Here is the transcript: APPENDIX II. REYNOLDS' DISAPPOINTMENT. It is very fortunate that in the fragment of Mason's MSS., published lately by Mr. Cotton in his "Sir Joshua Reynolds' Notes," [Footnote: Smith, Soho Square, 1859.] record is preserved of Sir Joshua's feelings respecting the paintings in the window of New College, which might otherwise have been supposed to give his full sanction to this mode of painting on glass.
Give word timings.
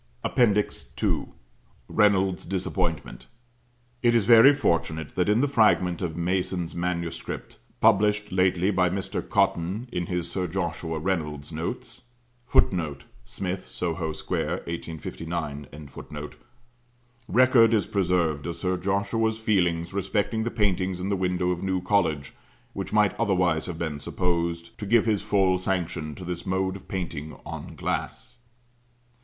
APPENDIX 0.23 0.93
II. 1.03 1.25
REYNOLDS' 1.87 2.45
DISAPPOINTMENT. 2.47 3.27
It 4.01 4.15
is 4.15 4.25
very 4.25 4.51
fortunate 4.51 5.13
that 5.13 5.29
in 5.29 5.41
the 5.41 5.47
fragment 5.47 6.01
of 6.01 6.17
Mason's 6.17 6.73
MSS., 6.73 7.21
published 7.79 8.31
lately 8.31 8.71
by 8.71 8.89
Mr. 8.89 9.21
Cotton 9.21 9.87
in 9.91 10.07
his 10.07 10.27
"Sir 10.31 10.47
Joshua 10.47 10.97
Reynolds' 10.97 11.51
Notes," 11.51 12.01
[Footnote: 12.47 13.03
Smith, 13.25 13.67
Soho 13.67 14.11
Square, 14.11 14.63
1859.] 14.65 15.67
record 17.27 17.71
is 17.75 17.85
preserved 17.85 18.47
of 18.47 18.55
Sir 18.55 18.77
Joshua's 18.77 19.37
feelings 19.37 19.93
respecting 19.93 20.41
the 20.43 20.49
paintings 20.49 20.99
in 20.99 21.09
the 21.09 21.15
window 21.15 21.51
of 21.51 21.61
New 21.61 21.79
College, 21.79 22.33
which 22.73 22.91
might 22.91 23.13
otherwise 23.19 23.67
have 23.67 23.77
been 23.77 23.99
supposed 23.99 24.75
to 24.79 24.87
give 24.87 25.05
his 25.05 25.21
full 25.21 25.59
sanction 25.59 26.15
to 26.15 26.25
this 26.25 26.43
mode 26.43 26.75
of 26.75 26.87
painting 26.87 27.39
on 27.45 27.75
glass. 27.75 28.37